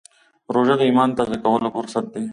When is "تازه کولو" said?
1.17-1.67